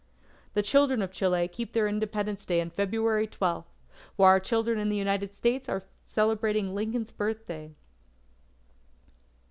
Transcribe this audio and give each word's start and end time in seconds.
The 0.55 0.63
children 0.63 1.03
of 1.03 1.11
Chile 1.11 1.47
keep 1.47 1.73
their 1.73 1.87
Independence 1.87 2.43
Day 2.43 2.59
on 2.59 2.71
February 2.71 3.27
12, 3.27 3.65
while 4.15 4.27
our 4.29 4.39
children 4.39 4.79
in 4.79 4.89
the 4.89 4.95
United 4.97 5.35
States 5.35 5.69
are 5.69 5.83
celebrating 6.05 6.73
Lincoln's 6.73 7.11
Birthday. 7.11 7.75